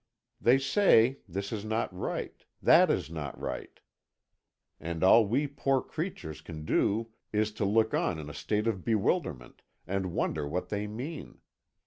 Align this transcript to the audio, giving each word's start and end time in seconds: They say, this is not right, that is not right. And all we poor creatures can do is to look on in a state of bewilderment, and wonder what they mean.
They 0.41 0.57
say, 0.57 1.19
this 1.29 1.51
is 1.51 1.63
not 1.63 1.95
right, 1.95 2.43
that 2.59 2.89
is 2.89 3.11
not 3.11 3.39
right. 3.39 3.79
And 4.79 5.03
all 5.03 5.27
we 5.27 5.45
poor 5.45 5.79
creatures 5.79 6.41
can 6.41 6.65
do 6.65 7.09
is 7.31 7.51
to 7.51 7.65
look 7.65 7.93
on 7.93 8.17
in 8.17 8.27
a 8.27 8.33
state 8.33 8.65
of 8.65 8.83
bewilderment, 8.83 9.61
and 9.85 10.11
wonder 10.15 10.47
what 10.47 10.69
they 10.69 10.87
mean. 10.87 11.41